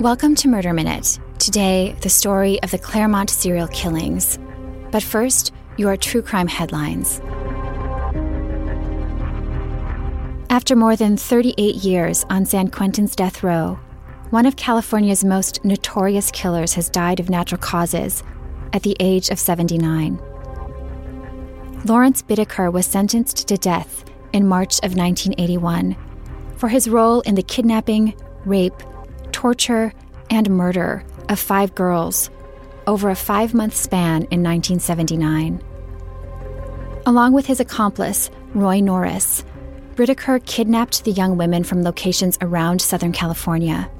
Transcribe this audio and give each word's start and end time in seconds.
Welcome 0.00 0.34
to 0.36 0.48
Murder 0.48 0.72
Minute. 0.72 1.20
Today, 1.38 1.94
the 2.00 2.08
story 2.08 2.60
of 2.64 2.72
the 2.72 2.78
Claremont 2.78 3.30
serial 3.30 3.68
killings. 3.68 4.40
But 4.90 5.04
first, 5.04 5.52
your 5.76 5.96
true 5.96 6.20
crime 6.20 6.48
headlines. 6.48 7.20
After 10.50 10.74
more 10.74 10.96
than 10.96 11.16
38 11.16 11.76
years 11.76 12.26
on 12.28 12.44
San 12.44 12.68
Quentin's 12.68 13.14
death 13.14 13.44
row, 13.44 13.78
one 14.30 14.46
of 14.46 14.56
California's 14.56 15.24
most 15.24 15.64
notorious 15.64 16.32
killers 16.32 16.74
has 16.74 16.90
died 16.90 17.20
of 17.20 17.30
natural 17.30 17.60
causes 17.60 18.24
at 18.72 18.82
the 18.82 18.96
age 18.98 19.30
of 19.30 19.38
79. 19.38 20.20
Lawrence 21.84 22.20
Bittaker 22.20 22.72
was 22.72 22.84
sentenced 22.84 23.46
to 23.46 23.56
death 23.56 24.04
in 24.32 24.48
March 24.48 24.78
of 24.78 24.96
1981 24.96 25.96
for 26.56 26.68
his 26.68 26.88
role 26.88 27.20
in 27.20 27.36
the 27.36 27.42
kidnapping, 27.44 28.12
rape, 28.44 28.74
torture, 29.34 29.92
and 30.30 30.48
murder 30.48 31.04
of 31.28 31.40
five 31.40 31.74
girls 31.74 32.30
over 32.86 33.10
a 33.10 33.16
five 33.16 33.52
month 33.52 33.74
span 33.74 34.22
in 34.30 34.42
1979. 34.42 35.60
Along 37.04 37.32
with 37.32 37.44
his 37.44 37.58
accomplice, 37.60 38.30
Roy 38.54 38.80
Norris, 38.80 39.44
Bittaker 39.96 40.44
kidnapped 40.46 41.04
the 41.04 41.10
young 41.10 41.36
women 41.36 41.64
from 41.64 41.82
locations 41.82 42.38
around 42.40 42.80
Southern 42.80 43.12
California. 43.12 43.90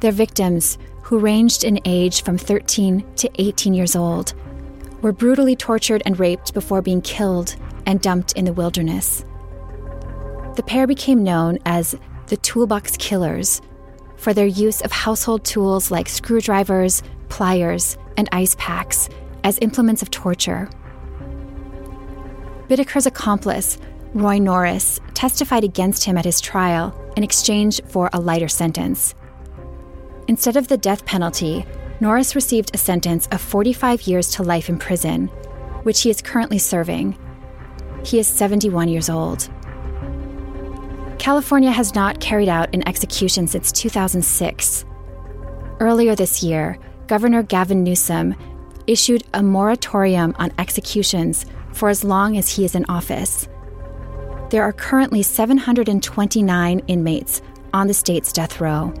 Their 0.00 0.12
victims, 0.12 0.78
who 1.02 1.18
ranged 1.18 1.62
in 1.62 1.78
age 1.84 2.22
from 2.22 2.38
13 2.38 3.04
to 3.16 3.30
18 3.36 3.74
years 3.74 3.94
old, 3.94 4.32
were 5.02 5.12
brutally 5.12 5.54
tortured 5.54 6.02
and 6.06 6.18
raped 6.18 6.54
before 6.54 6.80
being 6.80 7.02
killed 7.02 7.56
and 7.84 8.00
dumped 8.00 8.32
in 8.32 8.46
the 8.46 8.54
wilderness. 8.54 9.24
The 10.56 10.64
pair 10.66 10.86
became 10.86 11.22
known 11.22 11.58
as 11.66 11.94
the 12.28 12.38
Toolbox 12.38 12.96
Killers 12.96 13.60
for 14.24 14.32
their 14.32 14.46
use 14.46 14.80
of 14.80 14.90
household 14.90 15.44
tools 15.44 15.90
like 15.90 16.08
screwdrivers, 16.08 17.02
pliers, 17.28 17.98
and 18.16 18.26
ice 18.32 18.56
packs 18.58 19.10
as 19.44 19.58
implements 19.60 20.00
of 20.00 20.10
torture. 20.10 20.70
Bittaker's 22.66 23.04
accomplice, 23.04 23.76
Roy 24.14 24.38
Norris, 24.38 24.98
testified 25.12 25.62
against 25.62 26.04
him 26.04 26.16
at 26.16 26.24
his 26.24 26.40
trial 26.40 26.98
in 27.18 27.22
exchange 27.22 27.82
for 27.88 28.08
a 28.14 28.20
lighter 28.20 28.48
sentence. 28.48 29.14
Instead 30.26 30.56
of 30.56 30.68
the 30.68 30.78
death 30.78 31.04
penalty, 31.04 31.66
Norris 32.00 32.34
received 32.34 32.74
a 32.74 32.78
sentence 32.78 33.28
of 33.30 33.42
45 33.42 34.06
years 34.06 34.30
to 34.30 34.42
life 34.42 34.70
in 34.70 34.78
prison, 34.78 35.26
which 35.82 36.00
he 36.00 36.08
is 36.08 36.22
currently 36.22 36.58
serving. 36.58 37.14
He 38.06 38.18
is 38.18 38.26
71 38.26 38.88
years 38.88 39.10
old. 39.10 39.50
California 41.24 41.70
has 41.70 41.94
not 41.94 42.20
carried 42.20 42.50
out 42.50 42.74
an 42.74 42.86
execution 42.86 43.46
since 43.46 43.72
2006. 43.72 44.84
Earlier 45.80 46.14
this 46.14 46.42
year, 46.42 46.78
Governor 47.06 47.42
Gavin 47.42 47.82
Newsom 47.82 48.34
issued 48.86 49.24
a 49.32 49.42
moratorium 49.42 50.34
on 50.38 50.52
executions 50.58 51.46
for 51.72 51.88
as 51.88 52.04
long 52.04 52.36
as 52.36 52.54
he 52.54 52.66
is 52.66 52.74
in 52.74 52.84
office. 52.90 53.48
There 54.50 54.62
are 54.64 54.74
currently 54.74 55.22
729 55.22 56.80
inmates 56.88 57.40
on 57.72 57.86
the 57.86 57.94
state's 57.94 58.30
death 58.30 58.60
row. 58.60 58.92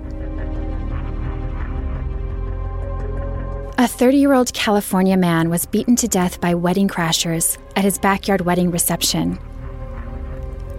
A 3.76 3.86
30 3.86 4.16
year 4.16 4.32
old 4.32 4.50
California 4.54 5.18
man 5.18 5.50
was 5.50 5.66
beaten 5.66 5.94
to 5.96 6.08
death 6.08 6.40
by 6.40 6.54
wedding 6.54 6.88
crashers 6.88 7.58
at 7.76 7.84
his 7.84 7.98
backyard 7.98 8.40
wedding 8.40 8.70
reception. 8.70 9.38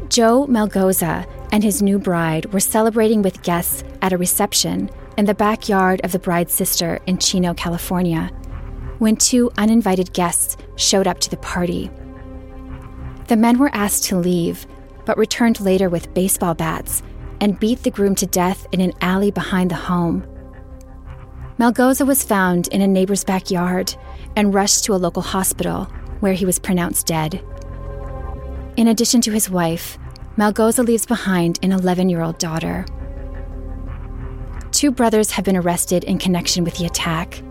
Joe 0.09 0.45
Melgoza 0.48 1.28
and 1.52 1.64
his 1.64 1.81
new 1.81 1.98
bride 1.98 2.53
were 2.53 2.59
celebrating 2.59 3.22
with 3.22 3.42
guests 3.42 3.84
at 4.02 4.14
a 4.14 4.17
reception 4.17 4.89
in 5.17 5.25
the 5.25 5.34
backyard 5.34 6.02
of 6.03 6.11
the 6.11 6.20
bride's 6.20 6.53
sister 6.53 7.00
in 7.08 7.17
Chino, 7.17 7.53
California, 7.53 8.27
when 8.99 9.15
two 9.15 9.52
uninvited 9.58 10.14
guests 10.14 10.58
showed 10.76 11.08
up 11.08 11.20
to 11.20 11.30
the 11.30 11.38
party. 11.38 11.89
The 13.27 13.36
men 13.36 13.58
were 13.58 13.73
asked 13.73 14.04
to 14.05 14.17
leave, 14.17 14.67
but 15.05 15.17
returned 15.17 15.60
later 15.60 15.89
with 15.89 16.14
baseball 16.14 16.54
bats 16.54 17.02
and 17.42 17.60
beat 17.60 17.83
the 17.83 17.92
groom 17.92 18.15
to 18.15 18.26
death 18.26 18.67
in 18.71 18.82
an 18.82 18.94
alley 19.02 19.32
behind 19.32 19.71
the 19.71 19.76
home. 19.76 20.26
Melgoza 21.58 22.05
was 22.05 22.23
found 22.23 22.67
in 22.67 22.82
a 22.82 22.88
neighbor's 22.88 23.23
backyard 23.23 23.95
and 24.36 24.54
rushed 24.54 24.83
to 24.86 24.94
a 24.94 24.98
local 24.98 25.21
hospital 25.21 25.86
where 26.20 26.33
he 26.33 26.45
was 26.45 26.60
pronounced 26.60 27.08
dead. 27.08 27.44
In 28.77 28.89
addition 28.89 29.21
to 29.21 29.31
his 29.31 29.49
wife, 29.49 29.97
Melgoza 30.37 30.86
leaves 30.86 31.05
behind 31.05 31.59
an 31.63 31.71
11 31.71 32.09
year 32.09 32.21
old 32.21 32.37
daughter. 32.37 32.86
Two 34.73 34.91
brothers 34.91 35.31
have 35.31 35.45
been 35.45 35.55
arrested 35.55 36.03
in 36.03 36.17
connection 36.17 36.65
with 36.65 36.75
the 36.75 36.85
attack. 36.85 37.41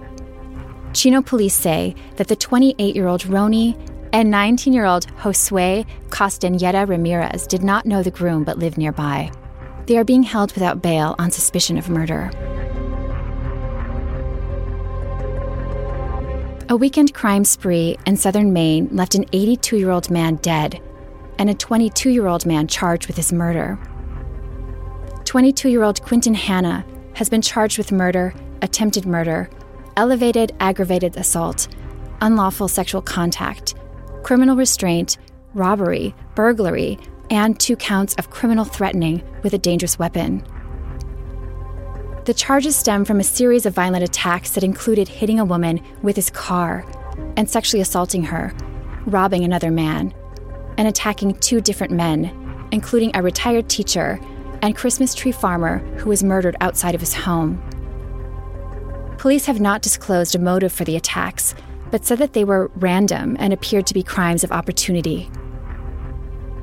Chino 0.92 1.22
police 1.22 1.54
say 1.54 1.94
that 2.16 2.28
the 2.28 2.36
28 2.36 2.94
year 2.94 3.06
old 3.06 3.22
Roni 3.22 3.74
and 4.12 4.30
19 4.30 4.74
year 4.74 4.84
old 4.84 5.06
Josue 5.16 5.86
Castañeda 6.10 6.86
Ramirez 6.86 7.46
did 7.46 7.64
not 7.64 7.86
know 7.86 8.02
the 8.02 8.10
groom 8.10 8.44
but 8.44 8.58
lived 8.58 8.76
nearby. 8.76 9.32
They 9.86 9.96
are 9.96 10.04
being 10.04 10.24
held 10.24 10.52
without 10.52 10.82
bail 10.82 11.14
on 11.18 11.30
suspicion 11.30 11.78
of 11.78 11.88
murder. 11.88 12.30
A 16.68 16.76
weekend 16.76 17.14
crime 17.14 17.46
spree 17.46 17.96
in 18.04 18.18
southern 18.18 18.52
Maine 18.52 18.88
left 18.92 19.14
an 19.14 19.24
82 19.32 19.78
year 19.78 19.90
old 19.90 20.10
man 20.10 20.36
dead 20.36 20.82
and 21.38 21.50
a 21.50 21.54
22 21.54 22.10
year 22.10 22.26
old 22.26 22.46
man 22.46 22.66
charged 22.66 23.06
with 23.06 23.16
his 23.16 23.32
murder. 23.32 23.78
22 25.24 25.68
year 25.68 25.82
old 25.82 26.02
Quinton 26.02 26.34
Hanna 26.34 26.84
has 27.14 27.28
been 27.28 27.42
charged 27.42 27.78
with 27.78 27.92
murder, 27.92 28.34
attempted 28.62 29.06
murder, 29.06 29.48
elevated 29.96 30.52
aggravated 30.60 31.16
assault, 31.16 31.68
unlawful 32.20 32.68
sexual 32.68 33.02
contact, 33.02 33.74
criminal 34.22 34.56
restraint, 34.56 35.18
robbery, 35.54 36.14
burglary, 36.34 36.98
and 37.30 37.58
two 37.58 37.76
counts 37.76 38.14
of 38.14 38.30
criminal 38.30 38.64
threatening 38.64 39.22
with 39.42 39.54
a 39.54 39.58
dangerous 39.58 39.98
weapon. 39.98 40.42
The 42.24 42.34
charges 42.34 42.76
stem 42.76 43.04
from 43.04 43.20
a 43.20 43.24
series 43.24 43.66
of 43.66 43.74
violent 43.74 44.04
attacks 44.04 44.50
that 44.52 44.64
included 44.64 45.08
hitting 45.08 45.38
a 45.38 45.44
woman 45.44 45.80
with 46.02 46.16
his 46.16 46.30
car 46.30 46.84
and 47.36 47.48
sexually 47.48 47.82
assaulting 47.82 48.24
her, 48.24 48.54
robbing 49.06 49.44
another 49.44 49.70
man, 49.70 50.14
and 50.78 50.88
attacking 50.88 51.34
two 51.34 51.60
different 51.60 51.92
men, 51.92 52.68
including 52.72 53.10
a 53.14 53.22
retired 53.22 53.68
teacher 53.68 54.20
and 54.62 54.76
Christmas 54.76 55.14
tree 55.14 55.32
farmer 55.32 55.78
who 55.98 56.08
was 56.08 56.24
murdered 56.24 56.56
outside 56.60 56.94
of 56.94 57.00
his 57.00 57.14
home. 57.14 57.62
Police 59.18 59.46
have 59.46 59.60
not 59.60 59.82
disclosed 59.82 60.34
a 60.34 60.38
motive 60.38 60.72
for 60.72 60.84
the 60.84 60.96
attacks, 60.96 61.54
but 61.90 62.04
said 62.04 62.18
that 62.18 62.32
they 62.32 62.44
were 62.44 62.70
random 62.76 63.36
and 63.38 63.52
appeared 63.52 63.86
to 63.86 63.94
be 63.94 64.02
crimes 64.02 64.44
of 64.44 64.52
opportunity. 64.52 65.30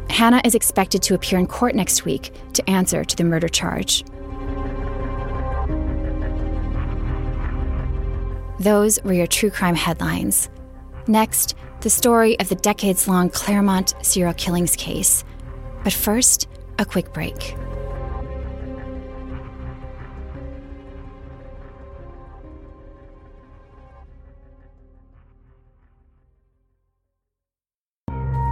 Hanna 0.09 0.41
is 0.43 0.55
expected 0.55 1.01
to 1.03 1.15
appear 1.15 1.39
in 1.39 1.47
court 1.47 1.73
next 1.73 2.05
week 2.05 2.33
to 2.53 2.69
answer 2.69 3.03
to 3.03 3.15
the 3.15 3.23
murder 3.23 3.47
charge. 3.47 4.03
Those 8.59 9.01
were 9.03 9.13
your 9.13 9.25
true 9.25 9.49
crime 9.49 9.75
headlines. 9.75 10.49
Next, 11.07 11.55
the 11.81 11.89
story 11.89 12.39
of 12.39 12.49
the 12.49 12.55
decades 12.55 13.07
long 13.07 13.29
Claremont 13.29 13.95
serial 14.01 14.33
killings 14.33 14.75
case. 14.75 15.23
But 15.83 15.93
first, 15.93 16.47
a 16.77 16.85
quick 16.85 17.11
break. 17.13 17.55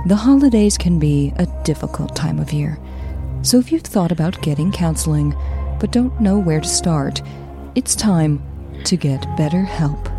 The 0.06 0.16
holidays 0.16 0.76
can 0.76 0.98
be 0.98 1.34
a 1.36 1.46
difficult 1.64 2.16
time 2.16 2.40
of 2.40 2.52
year. 2.52 2.80
So 3.44 3.60
if 3.60 3.72
you've 3.72 3.84
thought 3.84 4.12
about 4.12 4.42
getting 4.42 4.72
counseling 4.72 5.36
but 5.80 5.92
don't 5.92 6.20
know 6.20 6.40
where 6.40 6.62
to 6.62 6.68
start, 6.68 7.22
it's 7.76 7.96
time 7.96 8.42
to 8.86 8.98
get 8.98 9.22
better 9.38 9.62
help. 9.62 10.10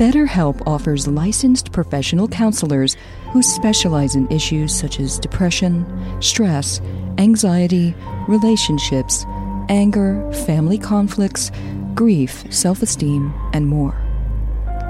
BetterHelp 0.00 0.66
offers 0.66 1.06
licensed 1.06 1.72
professional 1.72 2.26
counselors 2.26 2.96
who 3.34 3.42
specialize 3.42 4.14
in 4.14 4.26
issues 4.32 4.74
such 4.74 4.98
as 4.98 5.18
depression, 5.18 5.84
stress, 6.22 6.80
anxiety, 7.18 7.94
relationships, 8.26 9.26
anger, 9.68 10.26
family 10.46 10.78
conflicts, 10.78 11.52
grief, 11.94 12.50
self 12.50 12.80
esteem, 12.80 13.30
and 13.52 13.66
more. 13.66 13.94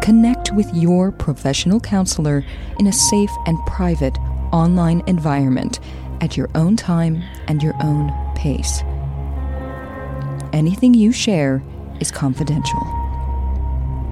Connect 0.01 0.53
with 0.53 0.73
your 0.73 1.11
professional 1.11 1.81
counselor 1.81 2.45
in 2.79 2.87
a 2.87 2.93
safe 2.93 3.33
and 3.47 3.59
private 3.67 4.17
online 4.53 5.03
environment 5.09 5.81
at 6.21 6.37
your 6.37 6.49
own 6.55 6.77
time 6.77 7.21
and 7.49 7.65
your 7.65 7.75
own 7.83 8.13
pace. 8.37 8.85
Anything 10.53 10.95
you 10.95 11.11
share 11.11 11.65
is 11.99 12.13
confidential. 12.13 13.00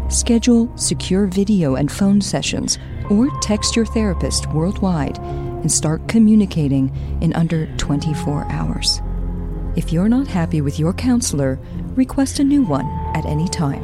Schedule 0.09 0.75
secure 0.75 1.27
video 1.27 1.75
and 1.75 1.93
phone 1.93 2.23
sessions 2.23 2.79
or 3.11 3.29
text 3.43 3.77
your 3.77 3.85
therapist 3.85 4.51
worldwide 4.53 5.19
and 5.19 5.71
start 5.71 6.09
communicating 6.09 6.91
in 7.21 7.35
under 7.35 7.67
24 7.77 8.51
hours. 8.51 9.03
If 9.77 9.93
you're 9.93 10.09
not 10.09 10.27
happy 10.27 10.63
with 10.63 10.79
your 10.79 10.95
counselor, 10.95 11.59
request 11.95 12.39
a 12.39 12.45
new 12.45 12.63
one 12.63 12.87
at 13.15 13.27
any 13.27 13.49
time. 13.49 13.83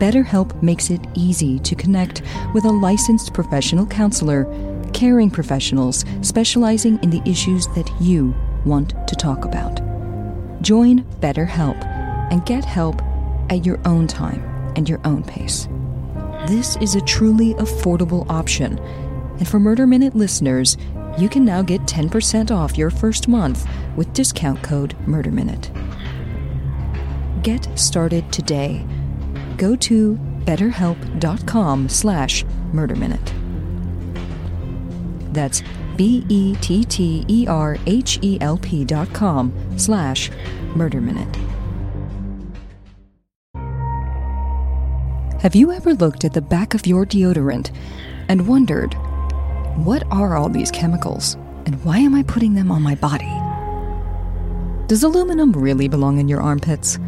BetterHelp 0.00 0.60
makes 0.64 0.90
it 0.90 1.06
easy 1.14 1.60
to 1.60 1.76
connect 1.76 2.22
with 2.52 2.64
a 2.64 2.70
licensed 2.70 3.32
professional 3.32 3.86
counselor, 3.86 4.46
caring 4.92 5.30
professionals 5.30 6.04
specializing 6.22 6.98
in 7.04 7.10
the 7.10 7.22
issues 7.24 7.68
that 7.68 7.88
you 8.00 8.34
want 8.64 8.94
to 9.06 9.14
talk 9.14 9.44
about. 9.44 9.80
Join 10.60 11.04
BetterHelp 11.20 11.84
and 12.32 12.44
get 12.44 12.64
help 12.64 13.00
at 13.48 13.64
your 13.64 13.78
own 13.84 14.08
time 14.08 14.57
and 14.78 14.88
your 14.88 15.00
own 15.04 15.22
pace. 15.24 15.68
This 16.46 16.76
is 16.76 16.94
a 16.94 17.00
truly 17.00 17.52
affordable 17.54 18.24
option, 18.30 18.78
and 18.78 19.48
for 19.48 19.58
Murder 19.58 19.88
Minute 19.88 20.14
listeners, 20.14 20.76
you 21.18 21.28
can 21.28 21.44
now 21.44 21.62
get 21.62 21.80
10% 21.82 22.52
off 22.52 22.78
your 22.78 22.90
first 22.90 23.26
month 23.26 23.68
with 23.96 24.12
discount 24.12 24.62
code 24.62 24.94
MurderMinute. 25.04 25.74
Get 27.42 27.68
started 27.76 28.32
today. 28.32 28.86
Go 29.56 29.74
to 29.76 30.14
betterhelp.com 30.44 31.88
slash 31.88 32.44
murderminute. 32.72 33.32
That's 35.32 35.62
B-E-T-T-E-R-H-E-L-P 35.96 36.44
dot 38.84 39.12
com 39.12 39.52
slash 39.76 40.30
murderminute. 40.74 41.57
Have 45.40 45.54
you 45.54 45.70
ever 45.70 45.94
looked 45.94 46.24
at 46.24 46.32
the 46.32 46.42
back 46.42 46.74
of 46.74 46.84
your 46.84 47.06
deodorant 47.06 47.72
and 48.28 48.48
wondered 48.48 48.94
what 49.76 50.02
are 50.10 50.36
all 50.36 50.48
these 50.48 50.72
chemicals, 50.72 51.34
and 51.64 51.76
why 51.84 51.98
am 51.98 52.12
I 52.16 52.24
putting 52.24 52.54
them 52.54 52.72
on 52.72 52.82
my 52.82 52.96
body? 52.96 53.32
Does 54.88 55.04
aluminum 55.04 55.52
really 55.52 55.86
belong 55.86 56.18
in 56.18 56.26
your 56.26 56.40
armpits? 56.40 56.98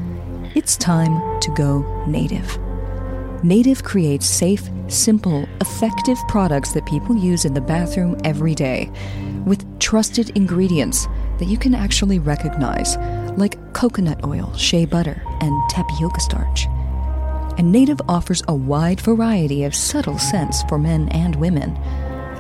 It's 0.54 0.76
time 0.76 1.40
to 1.40 1.50
go 1.56 2.04
native. 2.06 2.56
Native 3.42 3.82
creates 3.82 4.26
safe, 4.26 4.70
simple, 4.86 5.48
effective 5.60 6.18
products 6.28 6.70
that 6.74 6.86
people 6.86 7.16
use 7.16 7.44
in 7.44 7.52
the 7.52 7.60
bathroom 7.60 8.16
every 8.22 8.54
day 8.54 8.92
with 9.44 9.66
trusted 9.80 10.30
ingredients 10.36 11.08
that 11.38 11.48
you 11.48 11.58
can 11.58 11.74
actually 11.74 12.20
recognize, 12.20 12.96
like 13.36 13.72
coconut 13.72 14.24
oil, 14.24 14.54
shea 14.56 14.84
butter, 14.84 15.20
and 15.40 15.68
tapioca 15.68 16.20
starch. 16.20 16.68
And 17.60 17.72
Native 17.72 18.00
offers 18.08 18.42
a 18.48 18.54
wide 18.54 19.02
variety 19.02 19.64
of 19.64 19.74
subtle 19.74 20.16
scents 20.16 20.62
for 20.62 20.78
men 20.78 21.10
and 21.10 21.36
women 21.36 21.78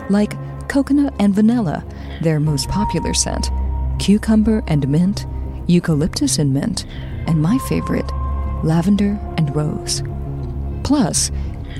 like 0.08 0.32
coconut 0.66 1.12
and 1.18 1.34
vanilla, 1.34 1.84
their 2.22 2.40
most 2.40 2.70
popular 2.70 3.12
scent, 3.12 3.50
cucumber 3.98 4.64
and 4.66 4.88
mint, 4.88 5.26
eucalyptus 5.66 6.38
and 6.38 6.54
mint, 6.54 6.86
and 7.26 7.42
my 7.42 7.58
favorite, 7.68 8.10
lavender 8.64 9.20
and 9.36 9.54
rose. 9.54 10.02
Plus, 10.84 11.30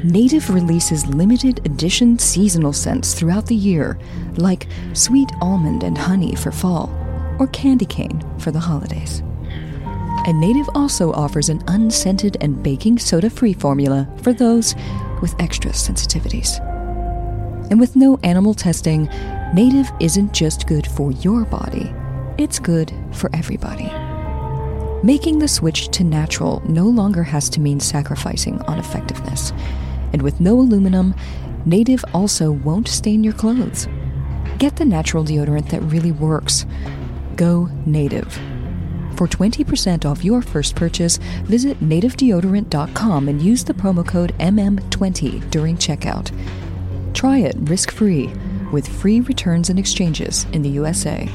Native 0.04 0.50
releases 0.50 1.06
limited 1.06 1.64
edition 1.64 2.18
seasonal 2.18 2.74
scents 2.74 3.14
throughout 3.14 3.46
the 3.46 3.54
year, 3.54 3.98
like 4.36 4.66
sweet 4.92 5.30
almond 5.40 5.82
and 5.82 5.96
honey 5.96 6.34
for 6.34 6.50
fall, 6.50 6.90
or 7.38 7.46
candy 7.46 7.86
cane 7.86 8.22
for 8.38 8.50
the 8.50 8.60
holidays. 8.60 9.22
And 10.26 10.38
Native 10.38 10.68
also 10.74 11.12
offers 11.12 11.48
an 11.48 11.62
unscented 11.66 12.36
and 12.40 12.62
baking 12.62 12.98
soda 12.98 13.30
free 13.30 13.52
formula 13.52 14.08
for 14.22 14.32
those 14.32 14.74
with 15.22 15.34
extra 15.38 15.70
sensitivities. 15.70 16.60
And 17.70 17.80
with 17.80 17.96
no 17.96 18.18
animal 18.22 18.52
testing, 18.52 19.08
native 19.54 19.90
isn't 20.00 20.32
just 20.32 20.66
good 20.66 20.86
for 20.86 21.12
your 21.12 21.44
body, 21.44 21.92
it's 22.36 22.58
good 22.58 22.92
for 23.12 23.30
everybody. 23.34 23.90
Making 25.02 25.38
the 25.38 25.48
switch 25.48 25.88
to 25.88 26.04
natural 26.04 26.62
no 26.68 26.84
longer 26.84 27.22
has 27.22 27.48
to 27.50 27.60
mean 27.60 27.80
sacrificing 27.80 28.60
on 28.62 28.78
effectiveness. 28.78 29.52
And 30.12 30.20
with 30.20 30.40
no 30.40 30.58
aluminum, 30.58 31.14
native 31.64 32.04
also 32.12 32.50
won't 32.50 32.88
stain 32.88 33.24
your 33.24 33.32
clothes. 33.32 33.88
Get 34.58 34.76
the 34.76 34.84
natural 34.84 35.24
deodorant 35.24 35.70
that 35.70 35.80
really 35.84 36.12
works. 36.12 36.66
Go 37.36 37.70
native. 37.86 38.38
For 39.20 39.28
20% 39.28 40.06
off 40.06 40.24
your 40.24 40.40
first 40.40 40.74
purchase, 40.74 41.18
visit 41.44 41.78
nativedeodorant.com 41.80 43.28
and 43.28 43.42
use 43.42 43.62
the 43.62 43.74
promo 43.74 44.08
code 44.08 44.32
MM20 44.38 45.50
during 45.50 45.76
checkout. 45.76 46.32
Try 47.12 47.40
it 47.40 47.54
risk 47.68 47.90
free 47.90 48.32
with 48.72 48.88
free 48.88 49.20
returns 49.20 49.68
and 49.68 49.78
exchanges 49.78 50.46
in 50.54 50.62
the 50.62 50.70
USA. 50.70 51.28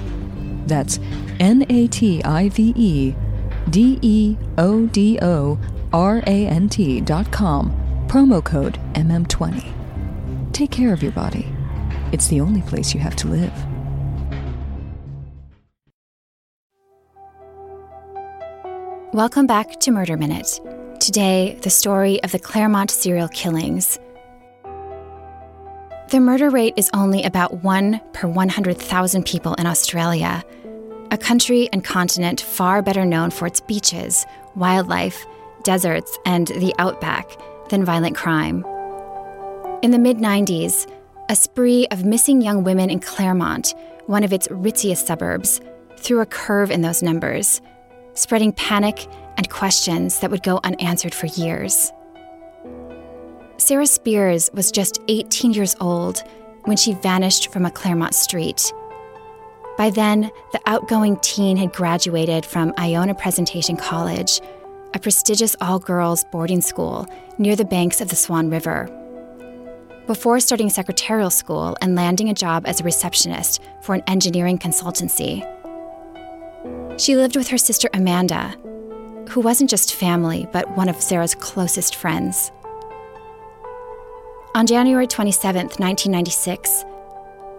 That's 0.65 0.99
N 1.39 1.63
A 1.69 1.85
T 1.85 2.23
I 2.23 2.49
V 2.49 2.73
E 2.75 3.13
D 3.69 3.99
E 4.01 4.35
O 4.57 4.87
D 4.87 5.19
O 5.21 5.59
R 5.93 6.23
A 6.25 6.47
N 6.47 6.67
T 6.67 7.01
dot 7.01 7.31
com, 7.31 7.69
promo 8.07 8.43
code 8.43 8.79
MM20. 8.93 10.53
Take 10.53 10.71
care 10.71 10.91
of 10.91 11.03
your 11.03 11.11
body. 11.11 11.47
It's 12.11 12.29
the 12.29 12.41
only 12.41 12.63
place 12.63 12.95
you 12.95 12.99
have 13.01 13.15
to 13.17 13.27
live. 13.27 13.74
Welcome 19.15 19.47
back 19.47 19.79
to 19.79 19.91
Murder 19.91 20.17
Minute. 20.17 20.59
Today, 20.99 21.57
the 21.61 21.69
story 21.69 22.21
of 22.23 22.33
the 22.33 22.37
Claremont 22.37 22.91
serial 22.91 23.29
killings. 23.29 23.97
The 26.09 26.19
murder 26.19 26.49
rate 26.49 26.73
is 26.75 26.89
only 26.93 27.23
about 27.23 27.63
1 27.63 28.01
per 28.11 28.27
100,000 28.27 29.25
people 29.25 29.53
in 29.53 29.67
Australia, 29.67 30.43
a 31.11 31.17
country 31.17 31.69
and 31.71 31.81
continent 31.81 32.41
far 32.41 32.81
better 32.81 33.05
known 33.05 33.29
for 33.31 33.47
its 33.47 33.61
beaches, 33.61 34.25
wildlife, 34.57 35.25
deserts, 35.63 36.17
and 36.25 36.47
the 36.47 36.75
outback 36.77 37.25
than 37.69 37.85
violent 37.85 38.17
crime. 38.17 38.65
In 39.81 39.91
the 39.91 39.97
mid 39.97 40.17
90s, 40.17 40.91
a 41.29 41.37
spree 41.37 41.87
of 41.89 42.03
missing 42.03 42.41
young 42.41 42.65
women 42.65 42.89
in 42.89 42.99
Claremont, 42.99 43.75
one 44.07 44.25
of 44.25 44.33
its 44.33 44.49
ritziest 44.49 45.07
suburbs, 45.07 45.61
threw 45.99 46.19
a 46.19 46.25
curve 46.25 46.69
in 46.69 46.81
those 46.81 47.01
numbers 47.01 47.61
spreading 48.15 48.51
panic 48.53 49.07
and 49.37 49.49
questions 49.49 50.19
that 50.19 50.31
would 50.31 50.43
go 50.43 50.59
unanswered 50.63 51.13
for 51.13 51.27
years. 51.27 51.91
Sarah 53.57 53.87
Spiers 53.87 54.49
was 54.53 54.71
just 54.71 54.99
18 55.07 55.53
years 55.53 55.75
old 55.79 56.23
when 56.65 56.77
she 56.77 56.93
vanished 56.93 57.51
from 57.53 57.65
a 57.65 57.71
Claremont 57.71 58.13
street. 58.13 58.73
By 59.77 59.89
then, 59.89 60.31
the 60.51 60.61
outgoing 60.65 61.17
teen 61.17 61.57
had 61.57 61.73
graduated 61.73 62.45
from 62.45 62.73
Iona 62.77 63.13
Presentation 63.13 63.75
College, 63.75 64.41
a 64.93 64.99
prestigious 64.99 65.55
all 65.61 65.79
girls 65.79 66.23
boarding 66.31 66.61
school 66.61 67.05
near 67.37 67.55
the 67.55 67.65
banks 67.65 68.01
of 68.01 68.09
the 68.09 68.15
Swan 68.15 68.49
River. 68.49 68.89
Before 70.07 70.39
starting 70.39 70.69
secretarial 70.69 71.29
school 71.29 71.75
and 71.81 71.95
landing 71.95 72.29
a 72.29 72.33
job 72.33 72.65
as 72.67 72.79
a 72.79 72.83
receptionist 72.83 73.61
for 73.81 73.95
an 73.95 74.03
engineering 74.07 74.57
consultancy, 74.57 75.43
she 76.97 77.15
lived 77.15 77.35
with 77.35 77.47
her 77.49 77.57
sister 77.57 77.89
Amanda, 77.93 78.55
who 79.29 79.41
wasn't 79.41 79.69
just 79.69 79.95
family, 79.95 80.47
but 80.53 80.77
one 80.77 80.89
of 80.89 81.01
Sarah's 81.01 81.35
closest 81.35 81.95
friends. 81.95 82.51
On 84.53 84.65
January 84.65 85.07
27, 85.07 85.65
1996, 85.77 86.85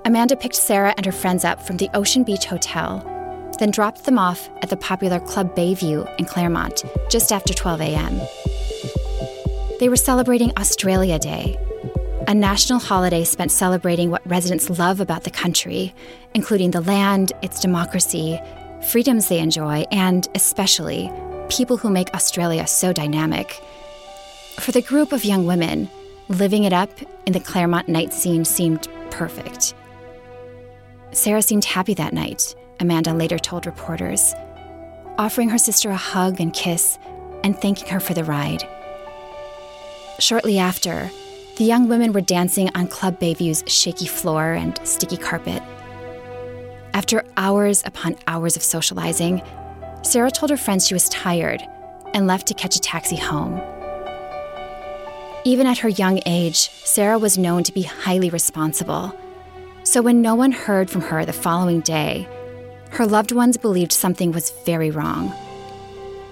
Amanda 0.07 0.37
picked 0.37 0.55
Sarah 0.55 0.95
and 0.97 1.05
her 1.05 1.12
friends 1.12 1.45
up 1.45 1.61
from 1.61 1.76
the 1.76 1.90
Ocean 1.93 2.23
Beach 2.23 2.47
Hotel, 2.47 3.02
then 3.59 3.71
dropped 3.71 4.05
them 4.05 4.19
off 4.19 4.49
at 4.62 4.71
the 4.71 4.76
popular 4.76 5.21
Club 5.21 5.55
Bayview 5.55 6.09
in 6.19 6.25
Claremont 6.25 6.85
just 7.11 7.33
after 7.33 7.52
12 7.52 7.81
a.m. 7.83 8.21
They 9.81 9.88
were 9.88 9.97
celebrating 9.97 10.52
Australia 10.57 11.19
Day, 11.19 11.59
a 12.28 12.35
national 12.35 12.78
holiday 12.78 13.25
spent 13.25 13.50
celebrating 13.50 14.11
what 14.11 14.26
residents 14.26 14.71
love 14.71 15.00
about 15.00 15.25
the 15.25 15.31
country, 15.31 15.95
including 16.35 16.71
the 16.71 16.81
land, 16.81 17.33
its 17.43 17.61
democracy, 17.61 18.40
freedoms 18.87 19.28
they 19.28 19.38
enjoy, 19.38 19.85
and 19.90 20.28
especially 20.35 21.11
people 21.49 21.76
who 21.76 21.90
make 21.90 22.12
Australia 22.14 22.66
so 22.66 22.93
dynamic. 22.93 23.62
For 24.59 24.73
the 24.73 24.83
group 24.83 25.12
of 25.12 25.25
young 25.25 25.47
women, 25.47 25.88
living 26.28 26.64
it 26.64 26.73
up 26.73 26.90
in 27.26 27.33
the 27.33 27.40
Claremont 27.40 27.88
night 27.88 28.12
scene 28.12 28.45
seemed 28.45 28.88
perfect. 29.11 29.75
Sarah 31.12 31.43
seemed 31.43 31.64
happy 31.64 31.95
that 31.95 32.12
night, 32.12 32.55
Amanda 32.81 33.12
later 33.12 33.38
told 33.38 33.66
reporters, 33.66 34.35
offering 35.19 35.49
her 35.49 35.59
sister 35.59 35.90
a 35.90 35.97
hug 35.97 36.40
and 36.40 36.52
kiss 36.52 36.99
and 37.45 37.57
thanking 37.57 37.88
her 37.88 38.00
for 38.00 38.14
the 38.14 38.25
ride. 38.25 38.62
Shortly 40.19 40.59
after, 40.59 41.11
the 41.57 41.64
young 41.64 41.88
women 41.88 42.12
were 42.12 42.21
dancing 42.21 42.71
on 42.75 42.88
Club 42.88 43.19
Bayview's 43.19 43.64
shaky 43.66 44.07
floor 44.07 44.52
and 44.52 44.78
sticky 44.85 45.16
carpet. 45.16 45.62
After 46.97 47.26
hours 47.37 47.83
upon 47.85 48.17
hours 48.26 48.57
of 48.57 48.62
socializing, 48.62 49.43
Sarah 50.00 50.31
told 50.31 50.49
her 50.49 50.57
friends 50.57 50.87
she 50.87 50.95
was 50.95 51.11
tired 51.11 51.62
and 52.15 52.26
left 52.26 52.47
to 52.47 52.55
catch 52.55 52.75
a 52.75 52.81
taxi 52.81 53.17
home. 53.17 53.61
Even 55.45 55.67
at 55.67 55.76
her 55.76 55.91
young 55.91 56.23
age, 56.25 56.57
Sarah 56.57 57.19
was 57.19 57.37
known 57.37 57.65
to 57.65 57.73
be 57.75 57.83
highly 57.83 58.31
responsible. 58.31 59.15
So 59.83 60.00
when 60.00 60.23
no 60.23 60.35
one 60.37 60.53
heard 60.53 60.88
from 60.88 61.03
her 61.03 61.26
the 61.26 61.35
following 61.35 61.81
day, 61.81 62.26
Her 62.93 63.05
loved 63.05 63.33
ones 63.33 63.59
believed 63.59 63.93
something 63.93 64.33
was 64.33 64.53
very 64.65 64.91
wrong. 64.91 65.35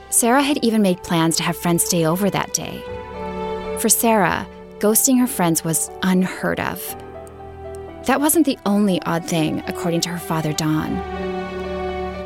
Sarah 0.08 0.42
had 0.42 0.64
even 0.64 0.80
made 0.80 1.02
plans 1.02 1.36
to 1.36 1.42
have 1.42 1.58
friends 1.58 1.84
stay 1.84 2.06
over 2.06 2.30
that 2.30 2.54
day. 2.54 2.80
For 3.80 3.90
Sarah, 3.90 4.46
ghosting 4.78 5.18
her 5.18 5.26
friends 5.26 5.62
was 5.62 5.90
unheard 6.02 6.58
of. 6.58 7.03
That 8.06 8.20
wasn't 8.20 8.44
the 8.44 8.58
only 8.66 9.00
odd 9.02 9.24
thing, 9.24 9.62
according 9.66 10.02
to 10.02 10.10
her 10.10 10.18
father, 10.18 10.52
Don. 10.52 10.92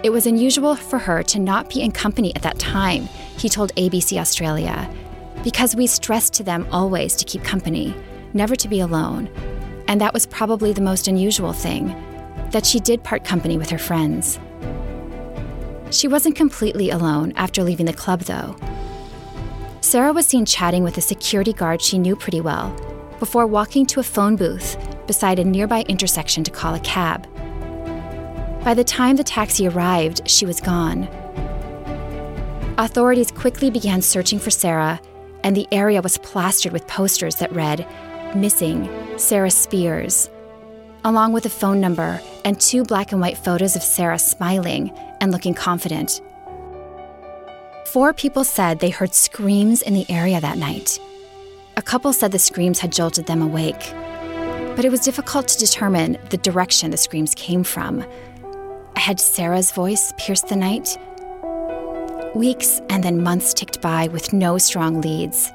It 0.03 0.11
was 0.11 0.27
unusual 0.27 0.75
for 0.75 0.99
her 0.99 1.23
to 1.25 1.39
not 1.39 1.71
be 1.71 1.83
in 1.83 1.93
company 1.93 2.35
at 2.35 2.43
that 2.43 2.59
time, 2.59 3.05
he 3.37 3.49
told 3.49 3.73
ABC 3.77 4.19
Australia, 4.19 4.91
because 5.45 5.77
we 5.77 5.87
stressed 5.87 6.35
to 6.35 6.43
them 6.43 6.67
always 6.73 7.15
to 7.15 7.25
keep 7.25 7.45
company, 7.45 7.95
never 8.35 8.57
to 8.57 8.67
be 8.67 8.81
alone. 8.81 9.29
And 9.87 10.01
that 10.01 10.13
was 10.13 10.27
probably 10.27 10.73
the 10.73 10.81
most 10.81 11.07
unusual 11.07 11.53
thing 11.53 11.95
that 12.51 12.67
she 12.67 12.81
did 12.81 13.05
part 13.05 13.23
company 13.23 13.57
with 13.57 13.71
her 13.71 13.79
friends. 13.79 14.41
She 15.91 16.09
wasn't 16.09 16.35
completely 16.35 16.91
alone 16.91 17.33
after 17.37 17.63
leaving 17.63 17.87
the 17.87 17.93
club, 17.93 18.23
though. 18.23 18.57
Sarah 19.81 20.13
was 20.13 20.27
seen 20.27 20.45
chatting 20.45 20.83
with 20.83 20.99
a 20.99 21.03
security 21.03 21.53
guard 21.53 21.81
she 21.81 21.99
knew 21.99 22.17
pretty 22.17 22.41
well 22.41 22.75
before 23.21 23.47
walking 23.47 23.87
to 23.87 24.01
a 24.01 24.03
phone 24.03 24.35
booth 24.35 24.77
beside 25.09 25.41
a 25.41 25.45
nearby 25.45 25.83
intersection 25.89 26.45
to 26.45 26.53
call 26.53 26.77
a 26.77 26.81
cab. 26.81 27.27
By 28.63 28.75
the 28.75 28.85
time 28.85 29.17
the 29.17 29.25
taxi 29.25 29.67
arrived, 29.67 30.29
she 30.31 30.47
was 30.47 30.61
gone. 30.61 31.09
Authorities 32.79 33.33
quickly 33.33 33.71
began 33.71 34.01
searching 34.01 34.39
for 34.39 34.51
Sarah, 34.51 35.01
and 35.43 35.57
the 35.57 35.67
area 35.73 36.01
was 36.01 36.19
plastered 36.19 36.73
with 36.73 36.87
posters 36.87 37.37
that 37.37 37.53
read, 37.53 37.85
Missing 38.37 38.89
Sarah 39.17 39.51
Spiers, 39.51 40.31
along 41.05 41.33
with 41.33 41.47
a 41.47 41.51
phone 41.51 41.81
number 41.81 42.21
and 42.45 42.61
two 42.61 42.85
black 42.85 43.11
and 43.11 43.21
white 43.21 43.39
photos 43.39 43.75
of 43.75 43.83
Sarah 43.83 44.19
smiling 44.19 44.91
and 45.21 45.33
looking 45.33 45.55
confident. 45.55 46.21
Four 47.87 48.13
people 48.13 48.45
said 48.45 48.79
they 48.79 48.91
heard 48.91 49.15
screams 49.15 49.81
in 49.81 49.95
the 49.95 50.05
area 50.11 50.41
that 50.41 50.59
night. 50.59 51.01
A 51.77 51.83
couple 51.83 52.13
said 52.13 52.33
the 52.33 52.39
screams 52.39 52.81
had 52.81 52.93
jolted 52.93 53.27
them 53.27 53.41
awake, 53.41 53.95
but 54.79 54.85
it 54.85 54.93
was 54.93 55.01
difficult 55.01 55.49
to 55.49 55.59
determine 55.59 56.17
the 56.31 56.37
direction 56.37 56.93
the 56.93 56.97
screams 56.97 57.35
came 57.35 57.65
from. 57.65 58.07
Had 58.95 59.19
Sarah's 59.19 59.73
voice 59.73 60.13
pierced 60.19 60.47
the 60.47 60.55
night? 60.55 60.97
Weeks 62.37 62.81
and 62.89 63.03
then 63.03 63.21
months 63.21 63.53
ticked 63.53 63.81
by 63.81 64.07
with 64.07 64.33
no 64.33 64.57
strong 64.57 65.01
leads. 65.01 65.51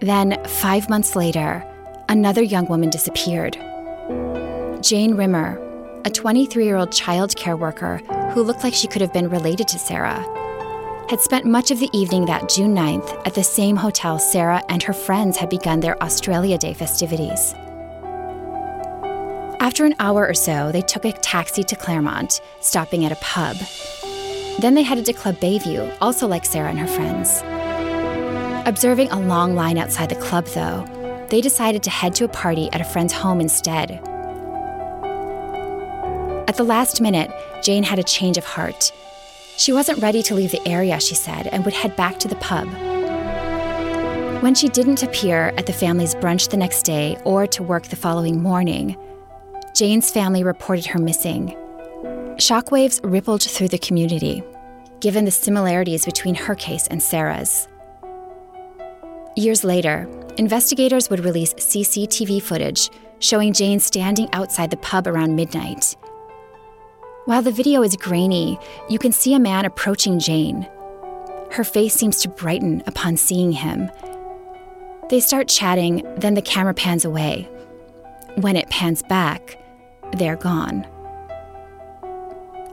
Then, 0.00 0.44
five 0.44 0.90
months 0.90 1.16
later, 1.16 1.64
another 2.10 2.42
young 2.42 2.66
woman 2.66 2.90
disappeared. 2.90 3.54
Jane 4.82 5.14
Rimmer, 5.14 5.58
a 6.04 6.10
23 6.10 6.66
year 6.66 6.76
old 6.76 6.92
child 6.92 7.34
care 7.36 7.56
worker 7.56 7.96
who 8.34 8.42
looked 8.42 8.62
like 8.62 8.74
she 8.74 8.88
could 8.88 9.00
have 9.00 9.14
been 9.14 9.30
related 9.30 9.68
to 9.68 9.78
Sarah, 9.78 10.22
had 11.08 11.20
spent 11.20 11.46
much 11.46 11.70
of 11.70 11.80
the 11.80 11.88
evening 11.94 12.26
that 12.26 12.50
June 12.50 12.74
9th 12.74 13.26
at 13.26 13.32
the 13.32 13.42
same 13.42 13.76
hotel 13.76 14.18
Sarah 14.18 14.62
and 14.68 14.82
her 14.82 14.92
friends 14.92 15.38
had 15.38 15.48
begun 15.48 15.80
their 15.80 15.96
Australia 16.02 16.58
Day 16.58 16.74
festivities. 16.74 17.54
After 19.64 19.86
an 19.86 19.94
hour 19.98 20.28
or 20.28 20.34
so, 20.34 20.70
they 20.72 20.82
took 20.82 21.06
a 21.06 21.12
taxi 21.12 21.64
to 21.64 21.74
Claremont, 21.74 22.42
stopping 22.60 23.06
at 23.06 23.12
a 23.12 23.16
pub. 23.22 23.56
Then 24.60 24.74
they 24.74 24.82
headed 24.82 25.06
to 25.06 25.14
Club 25.14 25.36
Bayview, 25.36 25.96
also 26.02 26.26
like 26.26 26.44
Sarah 26.44 26.68
and 26.68 26.78
her 26.78 26.86
friends. 26.86 27.42
Observing 28.68 29.10
a 29.10 29.18
long 29.18 29.54
line 29.54 29.78
outside 29.78 30.10
the 30.10 30.16
club, 30.16 30.44
though, 30.48 30.84
they 31.30 31.40
decided 31.40 31.82
to 31.84 31.88
head 31.88 32.14
to 32.16 32.24
a 32.24 32.28
party 32.28 32.68
at 32.74 32.82
a 32.82 32.84
friend's 32.84 33.14
home 33.14 33.40
instead. 33.40 33.92
At 36.46 36.58
the 36.58 36.64
last 36.64 37.00
minute, 37.00 37.30
Jane 37.62 37.84
had 37.84 37.98
a 37.98 38.02
change 38.02 38.36
of 38.36 38.44
heart. 38.44 38.92
She 39.56 39.72
wasn't 39.72 40.02
ready 40.02 40.22
to 40.24 40.34
leave 40.34 40.50
the 40.50 40.68
area, 40.68 41.00
she 41.00 41.14
said, 41.14 41.46
and 41.46 41.64
would 41.64 41.72
head 41.72 41.96
back 41.96 42.18
to 42.18 42.28
the 42.28 42.36
pub. 42.36 42.68
When 44.42 44.54
she 44.54 44.68
didn't 44.68 45.02
appear 45.02 45.54
at 45.56 45.64
the 45.64 45.72
family's 45.72 46.14
brunch 46.14 46.50
the 46.50 46.58
next 46.58 46.82
day 46.82 47.16
or 47.24 47.46
to 47.46 47.62
work 47.62 47.84
the 47.84 47.96
following 47.96 48.42
morning, 48.42 48.98
Jane's 49.74 50.08
family 50.08 50.44
reported 50.44 50.86
her 50.86 51.00
missing. 51.00 51.48
Shockwaves 52.36 53.00
rippled 53.02 53.42
through 53.42 53.66
the 53.66 53.78
community, 53.78 54.40
given 55.00 55.24
the 55.24 55.32
similarities 55.32 56.04
between 56.04 56.36
her 56.36 56.54
case 56.54 56.86
and 56.86 57.02
Sarah's. 57.02 57.66
Years 59.34 59.64
later, 59.64 60.08
investigators 60.38 61.10
would 61.10 61.24
release 61.24 61.54
CCTV 61.54 62.40
footage 62.40 62.88
showing 63.18 63.52
Jane 63.52 63.80
standing 63.80 64.28
outside 64.32 64.70
the 64.70 64.76
pub 64.76 65.08
around 65.08 65.34
midnight. 65.34 65.96
While 67.24 67.42
the 67.42 67.50
video 67.50 67.82
is 67.82 67.96
grainy, 67.96 68.60
you 68.88 69.00
can 69.00 69.10
see 69.10 69.34
a 69.34 69.40
man 69.40 69.64
approaching 69.64 70.20
Jane. 70.20 70.68
Her 71.50 71.64
face 71.64 71.94
seems 71.94 72.20
to 72.20 72.28
brighten 72.28 72.84
upon 72.86 73.16
seeing 73.16 73.50
him. 73.50 73.90
They 75.10 75.18
start 75.18 75.48
chatting, 75.48 76.04
then 76.16 76.34
the 76.34 76.42
camera 76.42 76.74
pans 76.74 77.04
away. 77.04 77.48
When 78.36 78.54
it 78.54 78.70
pans 78.70 79.02
back, 79.02 79.58
they're 80.14 80.36
gone. 80.36 80.86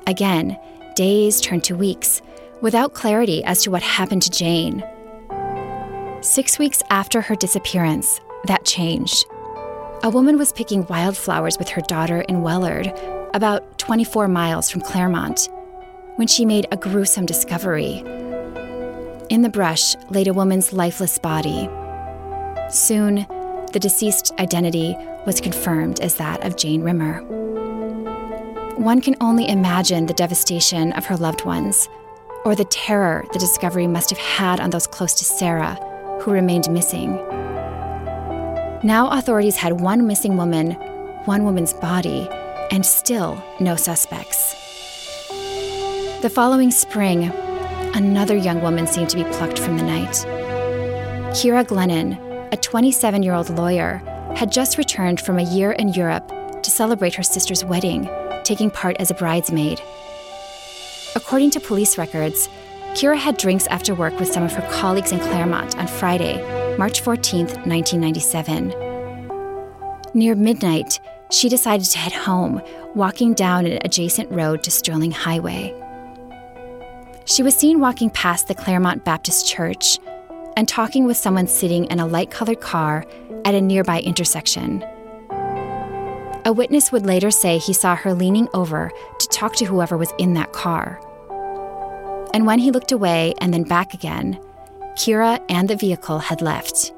Again, 0.07 0.59
days 0.95 1.39
turn 1.41 1.61
to 1.61 1.75
weeks, 1.75 2.21
without 2.61 2.93
clarity 2.93 3.43
as 3.43 3.63
to 3.63 3.71
what 3.71 3.81
happened 3.81 4.21
to 4.23 4.29
Jane. 4.29 4.83
Six 6.21 6.59
weeks 6.59 6.83
after 6.89 7.21
her 7.21 7.35
disappearance, 7.35 8.19
that 8.45 8.65
changed. 8.65 9.25
A 10.03 10.09
woman 10.09 10.37
was 10.37 10.51
picking 10.51 10.85
wildflowers 10.87 11.57
with 11.57 11.69
her 11.69 11.81
daughter 11.81 12.21
in 12.21 12.37
Wellard, 12.37 12.91
about 13.33 13.77
24 13.77 14.27
miles 14.27 14.69
from 14.69 14.81
Claremont, 14.81 15.47
when 16.15 16.27
she 16.27 16.45
made 16.45 16.67
a 16.71 16.77
gruesome 16.77 17.25
discovery. 17.25 18.03
In 19.29 19.41
the 19.43 19.49
brush 19.49 19.95
laid 20.09 20.27
a 20.27 20.33
woman's 20.33 20.73
lifeless 20.73 21.17
body. 21.17 21.69
Soon, 22.69 23.25
the 23.73 23.79
deceased 23.79 24.33
identity 24.39 24.95
was 25.25 25.41
confirmed 25.41 25.99
as 25.99 26.15
that 26.15 26.43
of 26.45 26.55
Jane 26.55 26.81
Rimmer. 26.81 27.21
One 28.77 29.01
can 29.01 29.15
only 29.21 29.47
imagine 29.47 30.05
the 30.05 30.13
devastation 30.13 30.91
of 30.93 31.05
her 31.05 31.17
loved 31.17 31.45
ones, 31.45 31.87
or 32.45 32.55
the 32.55 32.65
terror 32.65 33.25
the 33.31 33.39
discovery 33.39 33.85
must 33.85 34.09
have 34.09 34.19
had 34.19 34.59
on 34.59 34.71
those 34.71 34.87
close 34.87 35.13
to 35.15 35.25
Sarah, 35.25 35.75
who 36.21 36.31
remained 36.31 36.71
missing. 36.71 37.15
Now, 38.83 39.09
authorities 39.11 39.57
had 39.57 39.81
one 39.81 40.07
missing 40.07 40.37
woman, 40.37 40.71
one 41.25 41.43
woman's 41.43 41.73
body, 41.73 42.27
and 42.71 42.83
still 42.83 43.43
no 43.59 43.75
suspects. 43.75 44.55
The 46.21 46.31
following 46.33 46.71
spring, 46.71 47.25
another 47.93 48.35
young 48.35 48.61
woman 48.61 48.87
seemed 48.87 49.09
to 49.09 49.17
be 49.17 49.23
plucked 49.25 49.59
from 49.59 49.77
the 49.77 49.83
night. 49.83 50.25
Ciara 51.35 51.63
Glennon, 51.63 52.17
a 52.51 52.57
27 52.57 53.21
year 53.21 53.33
old 53.33 53.49
lawyer, 53.51 54.01
had 54.35 54.51
just 54.51 54.77
returned 54.77 55.21
from 55.21 55.39
a 55.39 55.43
year 55.43 55.71
in 55.73 55.89
Europe 55.89 56.27
to 56.63 56.71
celebrate 56.71 57.15
her 57.15 57.23
sister's 57.23 57.65
wedding, 57.65 58.09
taking 58.43 58.71
part 58.71 58.97
as 58.97 59.11
a 59.11 59.15
bridesmaid. 59.15 59.81
According 61.15 61.51
to 61.51 61.59
police 61.59 61.97
records, 61.97 62.49
Ciara 62.95 63.17
had 63.17 63.37
drinks 63.37 63.67
after 63.67 63.95
work 63.95 64.19
with 64.19 64.31
some 64.31 64.43
of 64.43 64.53
her 64.53 64.67
colleagues 64.69 65.11
in 65.11 65.19
Claremont 65.19 65.77
on 65.77 65.87
Friday, 65.87 66.37
March 66.77 67.01
14, 67.01 67.45
1997. 67.45 68.73
Near 70.13 70.35
midnight, 70.35 70.99
she 71.29 71.47
decided 71.47 71.85
to 71.87 71.97
head 71.97 72.11
home, 72.11 72.61
walking 72.93 73.33
down 73.33 73.65
an 73.65 73.79
adjacent 73.83 74.29
road 74.31 74.63
to 74.63 74.71
Stirling 74.71 75.11
Highway. 75.11 75.73
She 77.25 77.43
was 77.43 77.55
seen 77.55 77.79
walking 77.79 78.09
past 78.09 78.47
the 78.47 78.55
Claremont 78.55 79.05
Baptist 79.05 79.47
Church 79.47 79.99
and 80.55 80.67
talking 80.67 81.05
with 81.05 81.17
someone 81.17 81.47
sitting 81.47 81.85
in 81.85 81.99
a 81.99 82.07
light 82.07 82.31
colored 82.31 82.61
car 82.61 83.05
at 83.45 83.55
a 83.55 83.61
nearby 83.61 83.99
intersection. 84.01 84.83
A 86.43 86.51
witness 86.51 86.91
would 86.91 87.05
later 87.05 87.29
say 87.29 87.57
he 87.57 87.73
saw 87.73 87.95
her 87.95 88.13
leaning 88.13 88.47
over 88.53 88.91
to 89.19 89.27
talk 89.27 89.55
to 89.57 89.65
whoever 89.65 89.97
was 89.97 90.11
in 90.17 90.33
that 90.33 90.53
car. 90.53 90.99
And 92.33 92.45
when 92.45 92.59
he 92.59 92.71
looked 92.71 92.91
away 92.91 93.33
and 93.39 93.53
then 93.53 93.63
back 93.63 93.93
again, 93.93 94.39
Ciara 94.95 95.39
and 95.49 95.69
the 95.69 95.75
vehicle 95.75 96.19
had 96.19 96.41
left. 96.41 96.93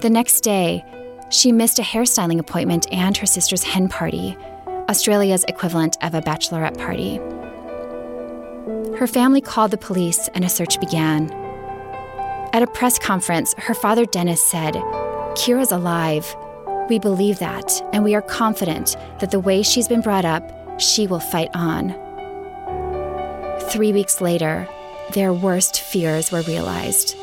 The 0.00 0.10
next 0.10 0.40
day, 0.40 0.84
she 1.30 1.52
missed 1.52 1.78
a 1.78 1.82
hairstyling 1.82 2.38
appointment 2.38 2.90
and 2.92 3.16
her 3.16 3.26
sister's 3.26 3.62
hen 3.62 3.88
party, 3.88 4.36
Australia's 4.88 5.44
equivalent 5.44 5.96
of 6.02 6.14
a 6.14 6.20
bachelorette 6.20 6.78
party. 6.78 7.18
Her 8.98 9.06
family 9.06 9.40
called 9.40 9.70
the 9.70 9.78
police 9.78 10.28
and 10.34 10.44
a 10.44 10.48
search 10.48 10.80
began. 10.80 11.47
At 12.58 12.64
a 12.64 12.72
press 12.72 12.98
conference, 12.98 13.54
her 13.56 13.72
father 13.72 14.04
Dennis 14.04 14.42
said, 14.42 14.74
Ciara's 15.36 15.70
alive. 15.70 16.26
We 16.88 16.98
believe 16.98 17.38
that, 17.38 17.70
and 17.92 18.02
we 18.02 18.16
are 18.16 18.20
confident 18.20 18.96
that 19.20 19.30
the 19.30 19.38
way 19.38 19.62
she's 19.62 19.86
been 19.86 20.00
brought 20.00 20.24
up, 20.24 20.42
she 20.80 21.06
will 21.06 21.20
fight 21.20 21.50
on. 21.54 21.94
Three 23.70 23.92
weeks 23.92 24.20
later, 24.20 24.68
their 25.12 25.32
worst 25.32 25.82
fears 25.82 26.32
were 26.32 26.42
realized. 26.42 27.16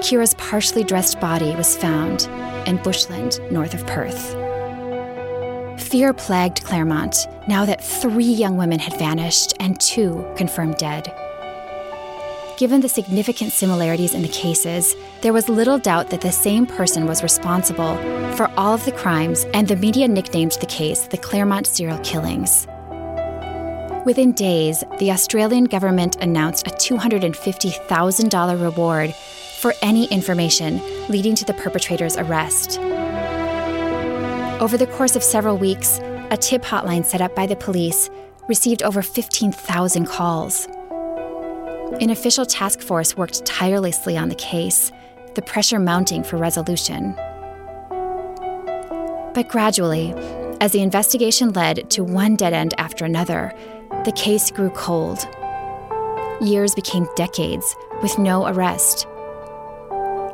Ciara's 0.00 0.34
partially 0.34 0.84
dressed 0.84 1.18
body 1.18 1.52
was 1.56 1.76
found 1.76 2.28
in 2.68 2.80
bushland 2.84 3.40
north 3.50 3.74
of 3.74 3.84
Perth. 3.88 4.30
Fear 5.82 6.12
plagued 6.12 6.62
Claremont 6.62 7.26
now 7.48 7.64
that 7.64 7.82
three 7.82 8.22
young 8.22 8.56
women 8.56 8.78
had 8.78 8.96
vanished 8.96 9.54
and 9.58 9.80
two 9.80 10.24
confirmed 10.36 10.76
dead. 10.76 11.12
Given 12.62 12.80
the 12.80 12.88
significant 12.88 13.50
similarities 13.50 14.14
in 14.14 14.22
the 14.22 14.28
cases, 14.28 14.94
there 15.20 15.32
was 15.32 15.48
little 15.48 15.78
doubt 15.78 16.10
that 16.10 16.20
the 16.20 16.30
same 16.30 16.64
person 16.64 17.08
was 17.08 17.20
responsible 17.20 17.96
for 18.36 18.48
all 18.56 18.72
of 18.72 18.84
the 18.84 18.92
crimes, 18.92 19.44
and 19.52 19.66
the 19.66 19.74
media 19.74 20.06
nicknamed 20.06 20.52
the 20.52 20.66
case 20.66 21.08
the 21.08 21.18
Claremont 21.18 21.66
serial 21.66 21.98
killings. 22.04 22.68
Within 24.06 24.30
days, 24.30 24.84
the 25.00 25.10
Australian 25.10 25.64
government 25.64 26.14
announced 26.20 26.68
a 26.68 26.70
$250,000 26.70 28.62
reward 28.62 29.12
for 29.58 29.74
any 29.82 30.04
information 30.12 30.80
leading 31.08 31.34
to 31.34 31.44
the 31.44 31.54
perpetrator's 31.54 32.16
arrest. 32.16 32.78
Over 34.60 34.78
the 34.78 34.86
course 34.92 35.16
of 35.16 35.24
several 35.24 35.58
weeks, 35.58 35.98
a 36.30 36.36
tip 36.36 36.62
hotline 36.62 37.04
set 37.04 37.20
up 37.20 37.34
by 37.34 37.44
the 37.44 37.56
police 37.56 38.08
received 38.46 38.84
over 38.84 39.02
15,000 39.02 40.06
calls. 40.06 40.68
An 42.00 42.10
official 42.10 42.46
task 42.46 42.80
force 42.80 43.16
worked 43.16 43.44
tirelessly 43.44 44.16
on 44.16 44.28
the 44.28 44.34
case, 44.34 44.90
the 45.34 45.42
pressure 45.42 45.78
mounting 45.78 46.22
for 46.22 46.36
resolution. 46.36 47.14
But 49.34 49.48
gradually, 49.48 50.14
as 50.60 50.72
the 50.72 50.82
investigation 50.82 51.52
led 51.52 51.90
to 51.90 52.02
one 52.02 52.36
dead 52.36 52.52
end 52.52 52.74
after 52.78 53.04
another, 53.04 53.52
the 54.04 54.12
case 54.12 54.50
grew 54.50 54.70
cold. 54.70 55.26
Years 56.40 56.74
became 56.74 57.08
decades 57.14 57.76
with 58.02 58.18
no 58.18 58.46
arrest. 58.46 59.06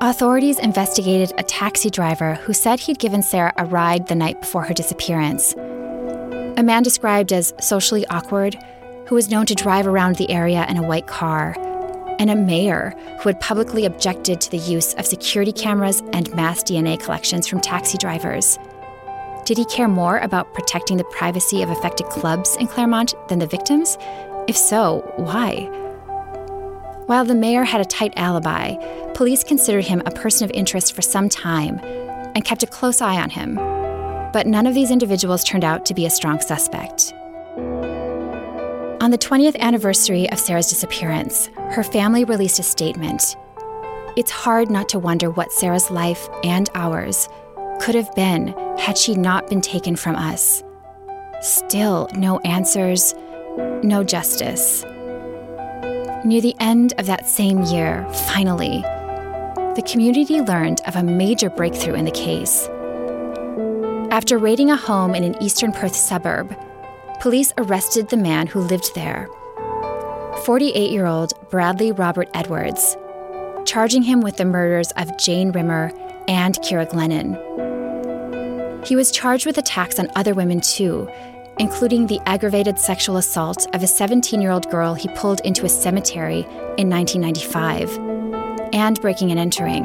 Authorities 0.01 0.59
investigated 0.59 1.33
a 1.39 1.43
taxi 1.43 1.91
driver 1.91 2.35
who 2.35 2.53
said 2.53 2.79
he'd 2.81 2.99
given 2.99 3.23
Sarah 3.23 3.53
a 3.57 3.65
ride 3.65 4.07
the 4.07 4.15
night 4.15 4.41
before 4.41 4.63
her 4.63 4.75
disappearance. 4.75 5.55
A 5.55 6.63
man 6.63 6.83
described 6.83 7.33
as 7.33 7.53
socially 7.61 8.07
awkward, 8.07 8.57
who 9.09 9.15
was 9.15 9.31
known 9.31 9.47
to 9.47 9.55
drive 9.55 9.87
around 9.87 10.17
the 10.17 10.31
area 10.31 10.67
in 10.69 10.77
a 10.77 10.83
white 10.83 11.07
car, 11.07 11.57
and 12.19 12.29
a 12.29 12.37
mayor 12.37 12.95
who 13.21 13.29
had 13.31 13.41
publicly 13.41 13.87
objected 13.87 14.39
to 14.39 14.51
the 14.51 14.59
use 14.59 14.93
of 14.95 15.07
security 15.07 15.53
cameras 15.53 16.03
and 16.13 16.35
mass 16.35 16.63
DNA 16.63 17.01
collections 17.03 17.47
from 17.47 17.59
taxi 17.59 17.97
drivers. 17.97 18.59
Did 19.47 19.57
he 19.57 19.65
care 19.65 19.89
more 19.89 20.19
about 20.19 20.53
protecting 20.53 20.99
the 20.99 21.05
privacy 21.05 21.63
of 21.63 21.71
affected 21.71 22.07
clubs 22.09 22.55
in 22.57 22.67
Claremont 22.67 23.15
than 23.29 23.39
the 23.39 23.47
victims? 23.47 23.97
If 24.47 24.59
so, 24.59 25.11
why? 25.17 25.71
While 27.07 27.25
the 27.25 27.35
mayor 27.35 27.65
had 27.65 27.81
a 27.81 27.87
tight 27.87 28.13
alibi, 28.17 28.75
police 29.15 29.43
considered 29.43 29.87
him 29.87 30.03
a 30.05 30.11
person 30.11 30.45
of 30.45 30.51
interest 30.51 30.95
for 30.95 31.01
some 31.01 31.31
time 31.31 31.81
and 32.35 32.45
kept 32.45 32.63
a 32.63 32.67
close 32.67 33.01
eye 33.01 33.19
on 33.19 33.31
him. 33.31 33.55
But 34.35 34.47
none 34.47 34.67
of 34.67 34.75
these 34.75 34.91
individuals 34.91 35.45
turned 35.45 35.65
out 35.65 35.87
to 35.87 35.95
be 35.95 36.05
a 36.05 36.11
strong 36.11 36.41
suspect. 36.41 37.15
On 39.09 39.13
the 39.13 39.17
20th 39.17 39.57
anniversary 39.61 40.29
of 40.31 40.39
Sarah's 40.39 40.69
disappearance, 40.69 41.49
her 41.71 41.83
family 41.83 42.25
released 42.25 42.59
a 42.59 42.63
statement. 42.63 43.39
It's 44.19 44.31
hard 44.31 44.71
not 44.71 44.87
to 44.91 44.99
wonder 44.99 45.31
what 45.31 45.51
Sarah's 45.51 45.91
life 45.91 46.29
and 46.45 46.69
ours 46.75 47.27
could 47.81 47.95
have 47.95 48.15
been 48.15 48.49
had 48.77 48.99
she 48.99 49.15
not 49.15 49.49
been 49.49 49.63
taken 49.63 49.97
from 49.97 50.15
us. 50.15 50.63
Still, 51.41 52.11
no 52.17 52.39
answers, 52.41 53.15
no 53.83 54.05
justice. 54.05 54.85
Near 56.23 56.43
the 56.43 56.55
end 56.61 56.93
of 56.99 57.07
that 57.07 57.27
same 57.27 57.63
year, 57.63 58.07
finally, 58.27 58.83
the 59.75 59.89
community 59.91 60.43
learned 60.43 60.83
of 60.87 60.97
a 60.97 61.03
major 61.03 61.49
breakthrough 61.49 61.95
in 61.95 62.05
the 62.05 62.11
case. 62.11 62.69
After 64.13 64.37
raiding 64.37 64.71
a 64.71 64.77
home 64.77 65.15
in 65.15 65.25
an 65.25 65.43
eastern 65.43 65.73
Perth 65.73 65.97
suburb, 65.97 66.55
police 67.21 67.53
arrested 67.59 68.09
the 68.09 68.17
man 68.17 68.47
who 68.47 68.61
lived 68.61 68.95
there 68.95 69.29
48 70.45 70.91
year 70.91 71.07
old 71.07 71.33
Bradley 71.51 71.93
Robert 71.93 72.29
Edwards, 72.33 72.97
charging 73.65 74.03
him 74.03 74.21
with 74.21 74.37
the 74.37 74.45
murders 74.45 74.93
of 74.93 75.19
Jane 75.19 75.51
Rimmer 75.51 75.93
and 76.29 76.63
Ciara 76.63 76.87
Glennon. 76.87 77.37
He 78.87 78.95
was 78.95 79.11
charged 79.11 79.47
with 79.47 79.59
attacks 79.59 79.99
on 79.99 80.09
other 80.15 80.33
women 80.33 80.61
too, 80.61 81.09
including 81.59 82.07
the 82.07 82.21
aggravated 82.27 82.79
sexual 82.79 83.17
assault 83.17 83.67
of 83.75 83.83
a 83.83 83.87
17 83.89 84.41
year 84.41 84.53
old 84.53 84.71
girl 84.71 84.95
he 84.95 85.09
pulled 85.17 85.41
into 85.41 85.67
a 85.67 85.69
cemetery 85.69 86.47
in 86.79 86.89
1995, 86.89 87.99
and 88.73 89.01
breaking 89.01 89.31
and 89.33 89.41
entering. 89.41 89.85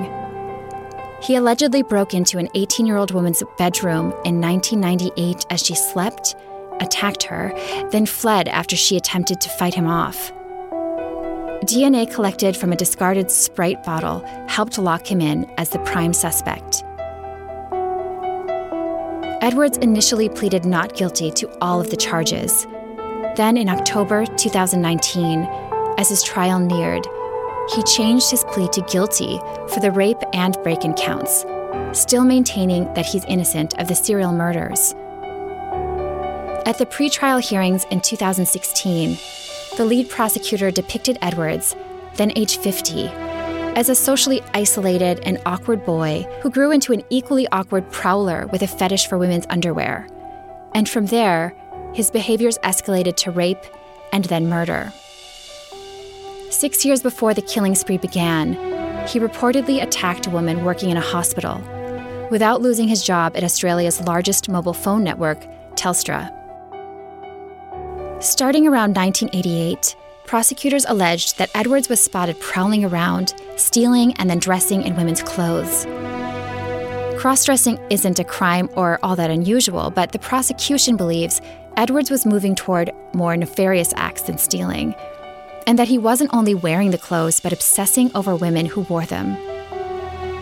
He 1.21 1.35
allegedly 1.35 1.81
broke 1.81 2.13
into 2.13 2.37
an 2.37 2.49
18 2.53 2.85
year 2.85 2.97
old 2.97 3.11
woman's 3.11 3.41
bedroom 3.57 4.13
in 4.23 4.39
1998 4.39 5.45
as 5.49 5.65
she 5.65 5.73
slept, 5.73 6.35
attacked 6.79 7.23
her, 7.23 7.53
then 7.91 8.05
fled 8.05 8.47
after 8.47 8.75
she 8.75 8.97
attempted 8.97 9.41
to 9.41 9.49
fight 9.49 9.73
him 9.73 9.87
off. 9.87 10.31
DNA 11.63 12.11
collected 12.11 12.57
from 12.57 12.73
a 12.73 12.75
discarded 12.75 13.31
Sprite 13.31 13.83
bottle 13.83 14.19
helped 14.49 14.77
lock 14.77 15.09
him 15.09 15.21
in 15.21 15.49
as 15.57 15.69
the 15.69 15.79
prime 15.79 16.11
suspect. 16.11 16.83
Edwards 19.41 19.77
initially 19.77 20.29
pleaded 20.29 20.65
not 20.65 20.95
guilty 20.95 21.31
to 21.31 21.49
all 21.59 21.79
of 21.79 21.89
the 21.89 21.97
charges. 21.97 22.65
Then, 23.35 23.57
in 23.57 23.69
October 23.69 24.25
2019, 24.25 25.47
as 25.97 26.09
his 26.09 26.23
trial 26.23 26.59
neared, 26.59 27.05
he 27.75 27.83
changed 27.83 28.29
his 28.29 28.43
plea 28.45 28.67
to 28.69 28.81
guilty 28.81 29.39
for 29.69 29.79
the 29.79 29.91
rape 29.91 30.21
and 30.33 30.57
break 30.63 30.83
in 30.83 30.93
counts, 30.93 31.45
still 31.93 32.25
maintaining 32.25 32.93
that 32.93 33.05
he's 33.05 33.25
innocent 33.25 33.77
of 33.79 33.87
the 33.87 33.95
serial 33.95 34.33
murders. 34.33 34.95
At 36.65 36.77
the 36.77 36.85
pretrial 36.85 37.41
hearings 37.41 37.83
in 37.91 37.99
2016, 37.99 39.17
the 39.75 39.83
lead 39.83 40.09
prosecutor 40.09 40.71
depicted 40.71 41.17
Edwards, 41.21 41.75
then 42.15 42.31
age 42.37 42.55
50, 42.55 43.07
as 43.75 43.89
a 43.89 43.95
socially 43.95 44.41
isolated 44.53 45.19
and 45.25 45.41
awkward 45.45 45.83
boy 45.85 46.25
who 46.41 46.49
grew 46.49 46.71
into 46.71 46.93
an 46.93 47.03
equally 47.09 47.49
awkward 47.49 47.91
prowler 47.91 48.47
with 48.47 48.61
a 48.61 48.67
fetish 48.67 49.07
for 49.07 49.17
women's 49.17 49.45
underwear. 49.49 50.07
And 50.73 50.87
from 50.87 51.07
there, 51.07 51.53
his 51.93 52.09
behaviors 52.09 52.57
escalated 52.59 53.17
to 53.17 53.31
rape 53.31 53.65
and 54.13 54.23
then 54.25 54.47
murder. 54.47 54.93
Six 56.49 56.85
years 56.85 57.03
before 57.03 57.33
the 57.33 57.41
killing 57.41 57.75
spree 57.75 57.97
began, 57.97 58.53
he 59.05 59.19
reportedly 59.19 59.83
attacked 59.83 60.27
a 60.27 60.29
woman 60.29 60.63
working 60.63 60.91
in 60.91 60.97
a 60.97 61.01
hospital 61.01 61.61
without 62.31 62.61
losing 62.61 62.87
his 62.87 63.03
job 63.03 63.35
at 63.35 63.43
Australia's 63.43 63.99
largest 64.01 64.47
mobile 64.47 64.73
phone 64.73 65.03
network, 65.03 65.45
Telstra. 65.75 66.42
Starting 68.23 68.65
around 68.65 68.95
1988, 68.95 69.97
prosecutors 70.25 70.85
alleged 70.87 71.37
that 71.37 71.51
Edwards 71.53 71.89
was 71.89 72.01
spotted 72.01 72.39
prowling 72.39 72.85
around, 72.85 73.33
stealing, 73.57 74.13
and 74.13 74.29
then 74.29 74.39
dressing 74.39 74.81
in 74.83 74.95
women's 74.95 75.21
clothes. 75.21 75.85
Cross 77.19 77.43
dressing 77.43 77.77
isn't 77.89 78.19
a 78.19 78.23
crime 78.23 78.69
or 78.77 78.97
all 79.03 79.17
that 79.17 79.29
unusual, 79.29 79.89
but 79.89 80.13
the 80.13 80.19
prosecution 80.19 80.95
believes 80.95 81.41
Edwards 81.75 82.09
was 82.09 82.25
moving 82.25 82.55
toward 82.55 82.91
more 83.13 83.35
nefarious 83.35 83.91
acts 83.97 84.21
than 84.21 84.37
stealing, 84.37 84.95
and 85.67 85.77
that 85.77 85.89
he 85.89 85.97
wasn't 85.97 86.33
only 86.33 86.55
wearing 86.55 86.91
the 86.91 86.97
clothes, 86.97 87.41
but 87.41 87.51
obsessing 87.51 88.09
over 88.15 88.37
women 88.37 88.65
who 88.65 88.83
wore 88.83 89.05
them. 89.05 89.33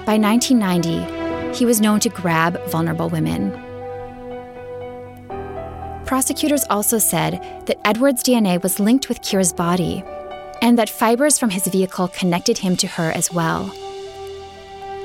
By 0.06 0.20
1990, 0.20 1.58
he 1.58 1.65
was 1.65 1.82
known 1.82 2.00
to 2.02 2.10
grab 2.10 2.63
vulnerable 2.67 3.10
women. 3.10 3.71
Prosecutors 6.12 6.65
also 6.69 6.97
said 6.97 7.41
that 7.67 7.80
Edward's 7.88 8.21
DNA 8.21 8.62
was 8.62 8.82
linked 8.82 9.08
with 9.08 9.21
Ciara's 9.21 9.54
body 9.54 10.04
and 10.62 10.78
that 10.78 10.89
fibers 10.89 11.39
from 11.39 11.50
his 11.50 11.65
vehicle 11.67 12.10
connected 12.10 12.58
him 12.58 12.76
to 12.76 12.88
her 12.88 13.12
as 13.12 13.32
well. 13.32 13.74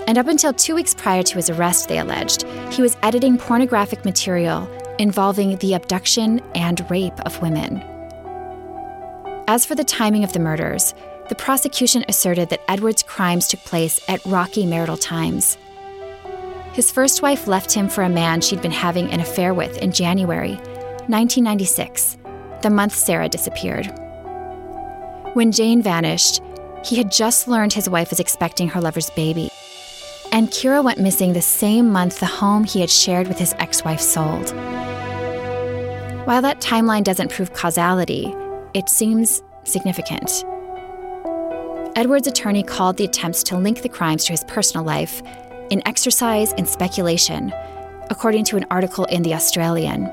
And 0.08 0.18
up 0.18 0.26
until 0.26 0.52
two 0.52 0.74
weeks 0.74 0.94
prior 0.94 1.22
to 1.22 1.36
his 1.36 1.48
arrest, 1.48 1.86
they 1.88 2.00
alleged, 2.00 2.42
he 2.72 2.82
was 2.82 2.96
editing 3.04 3.38
pornographic 3.38 4.04
material 4.04 4.68
involving 4.98 5.56
the 5.58 5.74
abduction 5.74 6.40
and 6.56 6.84
rape 6.90 7.20
of 7.20 7.40
women. 7.40 7.84
As 9.46 9.64
for 9.64 9.76
the 9.76 9.84
timing 9.84 10.24
of 10.24 10.32
the 10.32 10.40
murders, 10.40 10.92
the 11.28 11.36
prosecution 11.36 12.04
asserted 12.08 12.48
that 12.48 12.68
Edward's 12.68 13.04
crimes 13.04 13.46
took 13.46 13.60
place 13.60 14.00
at 14.08 14.26
rocky 14.26 14.66
marital 14.66 14.96
times. 14.96 15.56
His 16.72 16.90
first 16.90 17.22
wife 17.22 17.46
left 17.46 17.72
him 17.72 17.88
for 17.88 18.02
a 18.02 18.08
man 18.08 18.40
she'd 18.40 18.60
been 18.60 18.72
having 18.72 19.08
an 19.12 19.20
affair 19.20 19.54
with 19.54 19.78
in 19.78 19.92
January 19.92 20.58
1996, 21.08 22.18
the 22.62 22.70
month 22.70 22.94
Sarah 22.94 23.28
disappeared. 23.28 23.86
When 25.34 25.52
Jane 25.52 25.82
vanished, 25.82 26.40
he 26.84 26.96
had 26.96 27.10
just 27.12 27.48
learned 27.48 27.72
his 27.72 27.88
wife 27.88 28.10
was 28.10 28.20
expecting 28.20 28.68
her 28.68 28.80
lover's 28.80 29.10
baby. 29.10 29.50
And 30.32 30.52
Ciara 30.52 30.82
went 30.82 30.98
missing 30.98 31.32
the 31.32 31.42
same 31.42 31.90
month 31.90 32.20
the 32.20 32.26
home 32.26 32.64
he 32.64 32.80
had 32.80 32.90
shared 32.90 33.28
with 33.28 33.38
his 33.38 33.54
ex 33.58 33.84
wife 33.84 34.00
sold. 34.00 34.50
While 36.26 36.42
that 36.42 36.60
timeline 36.60 37.04
doesn't 37.04 37.30
prove 37.30 37.52
causality, 37.52 38.34
it 38.74 38.88
seems 38.88 39.42
significant. 39.64 40.44
Edward's 41.96 42.26
attorney 42.26 42.62
called 42.62 42.96
the 42.96 43.04
attempts 43.04 43.42
to 43.44 43.56
link 43.56 43.82
the 43.82 43.88
crimes 43.88 44.24
to 44.24 44.32
his 44.32 44.44
personal 44.44 44.84
life 44.84 45.22
an 45.70 45.82
exercise 45.84 46.52
in 46.52 46.66
speculation 46.66 47.52
according 48.10 48.44
to 48.44 48.56
an 48.56 48.64
article 48.70 49.04
in 49.06 49.22
The 49.22 49.34
Australian. 49.34 50.04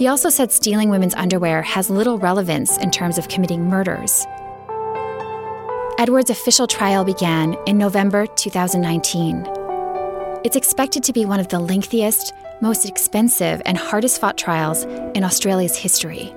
He 0.00 0.08
also 0.08 0.30
said 0.30 0.50
stealing 0.50 0.88
women's 0.88 1.12
underwear 1.12 1.60
has 1.60 1.90
little 1.90 2.16
relevance 2.16 2.78
in 2.78 2.90
terms 2.90 3.18
of 3.18 3.28
committing 3.28 3.68
murders. 3.68 4.24
Edward's 5.98 6.30
official 6.30 6.66
trial 6.66 7.04
began 7.04 7.54
in 7.66 7.76
November 7.76 8.26
2019. 8.26 9.46
It's 10.42 10.56
expected 10.56 11.04
to 11.04 11.12
be 11.12 11.26
one 11.26 11.38
of 11.38 11.48
the 11.48 11.60
lengthiest, 11.60 12.32
most 12.62 12.88
expensive, 12.88 13.60
and 13.66 13.76
hardest 13.76 14.22
fought 14.22 14.38
trials 14.38 14.84
in 15.14 15.22
Australia's 15.22 15.76
history. 15.76 16.32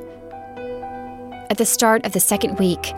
At 1.49 1.57
the 1.57 1.65
start 1.65 2.05
of 2.05 2.11
the 2.11 2.19
second 2.19 2.59
week, 2.59 2.91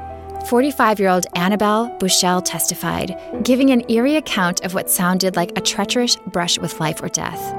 45 0.48 1.00
year 1.00 1.10
old 1.10 1.28
Annabelle 1.36 1.96
Bushell 2.00 2.42
testified, 2.42 3.16
giving 3.44 3.70
an 3.70 3.88
eerie 3.88 4.16
account 4.16 4.66
of 4.66 4.74
what 4.74 4.90
sounded 4.90 5.36
like 5.36 5.56
a 5.56 5.62
treacherous 5.62 6.16
brush 6.26 6.58
with 6.58 6.80
life 6.80 7.04
or 7.04 7.10
death. 7.10 7.54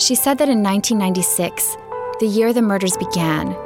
She 0.00 0.14
said 0.14 0.38
that 0.38 0.48
in 0.48 0.62
1996, 0.62 1.76
the 2.20 2.26
year 2.26 2.52
the 2.52 2.62
murders 2.62 2.96
began, 2.96 3.56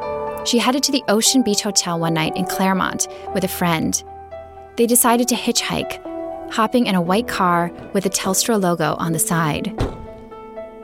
she 0.44 0.58
headed 0.58 0.82
to 0.84 0.92
the 0.92 1.04
Ocean 1.08 1.42
Beach 1.42 1.62
Hotel 1.62 1.98
one 1.98 2.14
night 2.14 2.36
in 2.36 2.46
Claremont 2.46 3.08
with 3.34 3.44
a 3.44 3.48
friend. 3.48 4.02
They 4.76 4.86
decided 4.86 5.28
to 5.28 5.34
hitchhike, 5.34 6.00
hopping 6.50 6.86
in 6.86 6.94
a 6.94 7.02
white 7.02 7.28
car 7.28 7.70
with 7.92 8.06
a 8.06 8.10
Telstra 8.10 8.60
logo 8.60 8.94
on 8.94 9.12
the 9.12 9.18
side. 9.18 9.74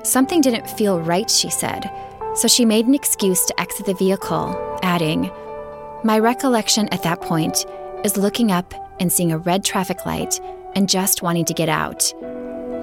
Something 0.03 0.42
didn't 0.42 0.68
feel 0.68 1.00
right, 1.00 1.31
she 1.31 1.48
said, 1.48 1.90
so 2.35 2.48
she 2.48 2.66
made 2.66 2.87
an 2.87 2.94
excuse 2.94 3.46
to 3.46 3.59
exit 3.59 3.87
the 3.87 3.94
vehicle, 3.94 4.79
adding, 4.83 5.31
My 6.03 6.18
recollection 6.18 6.88
at 6.90 7.03
that 7.05 7.22
point 7.22 7.64
is 8.05 8.18
looking 8.18 8.53
up 8.53 8.74
and 9.00 9.11
seeing 9.11 9.33
a 9.33 9.38
red 9.38 9.64
traffic 9.64 10.05
light 10.05 10.40
and 10.74 10.88
just 10.88 11.22
wanting 11.22 11.46
to 11.46 11.55
get 11.55 11.70
out. 11.70 12.12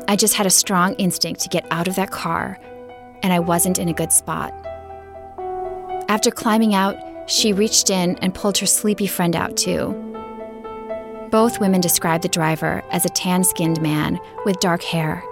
I 0.08 0.16
just 0.16 0.34
had 0.34 0.48
a 0.48 0.50
strong 0.50 0.96
instinct 0.96 1.42
to 1.42 1.50
get 1.50 1.68
out 1.70 1.88
of 1.88 1.96
that 1.96 2.10
car, 2.10 2.58
and 3.22 3.32
I 3.32 3.40
wasn't 3.40 3.78
in 3.78 3.88
a 3.88 3.94
good 3.94 4.12
spot. 4.12 4.52
After 6.12 6.30
climbing 6.30 6.76
out, 6.76 6.98
she 7.28 7.54
reached 7.54 7.90
in 7.90 8.18
and 8.18 8.36
pulled 8.36 8.58
her 8.58 8.66
sleepy 8.66 9.08
friend 9.08 9.34
out 9.34 9.56
too. 9.56 9.94
Both 11.32 11.62
women 11.62 11.80
described 11.80 12.26
the 12.26 12.28
driver 12.28 12.84
as 12.92 13.06
a 13.06 13.10
tan 13.10 13.46
skinned 13.46 13.82
man 13.82 14.20
with 14.44 14.60
dark 14.60 14.84
hair. 14.84 15.24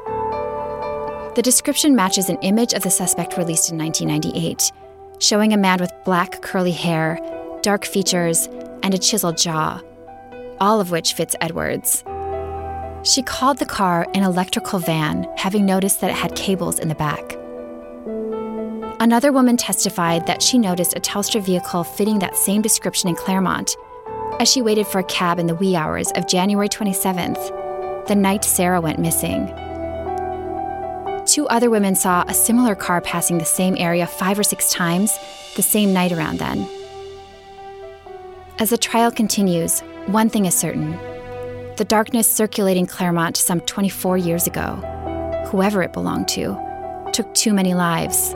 The 1.36 1.42
description 1.44 1.98
matches 1.98 2.30
an 2.30 2.38
image 2.44 2.72
of 2.72 2.84
the 2.84 2.90
suspect 2.90 3.36
released 3.36 3.70
in 3.70 3.78
1998, 3.78 4.72
showing 5.20 5.52
a 5.52 5.58
man 5.58 5.80
with 5.82 5.92
black 6.06 6.42
curly 6.42 6.72
hair, 6.72 7.20
dark 7.62 7.84
features, 7.84 8.48
and 8.82 8.94
a 8.94 8.98
chiseled 8.98 9.38
jaw, 9.38 9.82
all 10.62 10.80
of 10.80 10.92
which 10.92 11.12
fits 11.12 11.36
Edwards. 11.42 12.06
She 13.04 13.22
called 13.22 13.58
the 13.58 13.66
car 13.66 14.08
an 14.14 14.24
electrical 14.24 14.80
van, 14.80 15.28
having 15.36 15.66
noticed 15.66 16.00
that 16.00 16.12
it 16.12 16.16
had 16.16 16.38
cables 16.38 16.80
in 16.80 16.88
the 16.88 16.96
back. 16.96 17.39
Another 19.02 19.32
woman 19.32 19.58
testified 19.58 20.28
that 20.28 20.42
she 20.42 20.58
noticed 20.58 20.96
a 20.96 21.00
Telstra 21.00 21.42
vehicle 21.42 21.84
fitting 21.84 22.20
that 22.20 22.36
same 22.36 22.62
description 22.62 23.10
in 23.10 23.16
Claremont 23.16 23.76
as 24.40 24.50
she 24.50 24.62
waited 24.62 24.88
for 24.88 25.00
a 25.00 25.04
cab 25.04 25.38
in 25.38 25.48
the 25.48 25.56
wee 25.56 25.76
hours 25.76 26.12
of 26.16 26.26
January 26.26 26.70
27th, 26.70 28.08
the 28.08 28.16
night 28.16 28.46
Sarah 28.46 28.80
went 28.80 29.00
missing. 29.00 29.48
Two 31.26 31.46
other 31.50 31.70
women 31.70 31.94
saw 31.94 32.24
a 32.28 32.34
similar 32.34 32.74
car 32.74 33.02
passing 33.02 33.38
the 33.38 33.46
same 33.46 33.76
area 33.78 34.08
five 34.08 34.40
or 34.40 34.44
six 34.44 34.72
times 34.72 35.12
the 35.56 35.62
same 35.62 35.94
night 35.94 36.14
around 36.14 36.40
then. 36.40 36.68
As 38.60 38.70
the 38.70 38.78
trial 38.78 39.12
continues, 39.12 39.82
one 40.08 40.30
thing 40.30 40.46
is 40.46 40.56
certain 40.56 40.98
the 41.76 41.86
darkness 41.86 42.30
circulating 42.30 42.86
Claremont 42.86 43.38
some 43.38 43.62
24 43.62 44.18
years 44.18 44.48
ago, 44.48 44.76
whoever 45.50 45.82
it 45.82 45.94
belonged 45.94 46.28
to, 46.28 46.58
took 47.14 47.34
too 47.34 47.54
many 47.54 47.74
lives. 47.74 48.34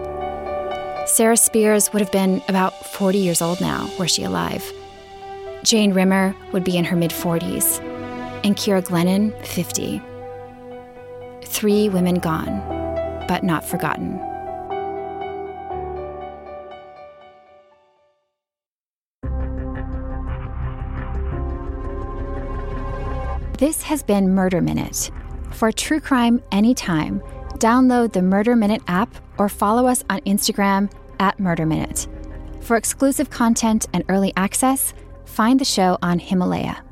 Sarah 1.13 1.37
Spiers 1.37 1.93
would 1.93 2.01
have 2.01 2.11
been 2.11 2.41
about 2.47 2.73
40 2.87 3.19
years 3.19 3.39
old 3.39 3.61
now, 3.61 3.87
were 3.99 4.07
she 4.07 4.23
alive. 4.23 4.73
Jane 5.61 5.93
Rimmer 5.93 6.35
would 6.51 6.63
be 6.63 6.75
in 6.75 6.85
her 6.85 6.95
mid 6.95 7.11
40s, 7.11 7.79
and 8.43 8.57
Ciara 8.57 8.81
Glennon, 8.81 9.31
50. 9.45 10.01
Three 11.45 11.87
women 11.87 12.15
gone, 12.15 12.57
but 13.27 13.43
not 13.43 13.63
forgotten. 13.63 14.17
This 23.59 23.83
has 23.83 24.01
been 24.01 24.33
Murder 24.33 24.61
Minute. 24.61 25.11
For 25.51 25.71
true 25.71 25.99
crime 25.99 26.41
anytime, 26.51 27.19
download 27.59 28.13
the 28.13 28.23
Murder 28.23 28.55
Minute 28.55 28.81
app 28.87 29.15
or 29.37 29.47
follow 29.47 29.85
us 29.85 30.03
on 30.09 30.19
Instagram 30.21 30.89
at 31.23 31.39
Murder 31.39 31.65
Minute. 31.65 32.07
For 32.59 32.75
exclusive 32.75 33.29
content 33.29 33.87
and 33.93 34.03
early 34.09 34.33
access, 34.35 34.93
find 35.25 35.57
the 35.57 35.65
show 35.65 35.97
on 36.01 36.19
Himalaya. 36.19 36.83